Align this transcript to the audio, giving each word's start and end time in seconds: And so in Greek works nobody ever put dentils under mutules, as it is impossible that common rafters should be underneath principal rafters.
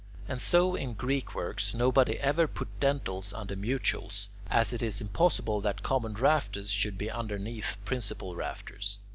And 0.27 0.41
so 0.41 0.73
in 0.73 0.95
Greek 0.95 1.35
works 1.35 1.75
nobody 1.75 2.17
ever 2.19 2.47
put 2.47 2.69
dentils 2.79 3.33
under 3.33 3.55
mutules, 3.55 4.29
as 4.49 4.73
it 4.73 4.81
is 4.81 4.99
impossible 4.99 5.61
that 5.61 5.83
common 5.83 6.15
rafters 6.15 6.71
should 6.71 6.97
be 6.97 7.11
underneath 7.11 7.77
principal 7.85 8.35
rafters. 8.35 8.97